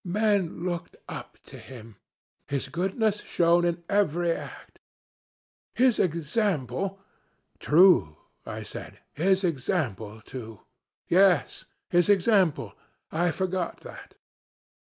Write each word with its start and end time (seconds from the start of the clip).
'Men 0.03 0.63
looked 0.65 0.95
up 1.07 1.37
to 1.43 1.59
him, 1.59 1.95
his 2.47 2.69
goodness 2.69 3.17
shone 3.21 3.63
in 3.63 3.83
every 3.87 4.31
act. 4.31 4.79
His 5.75 5.99
example' 5.99 6.99
"'True,' 7.59 8.17
I 8.43 8.63
said; 8.63 8.97
'his 9.13 9.43
example 9.43 10.21
too. 10.25 10.61
Yes, 11.07 11.65
his 11.87 12.09
example. 12.09 12.73
I 13.11 13.29
forgot 13.29 13.81
that.' 13.81 14.15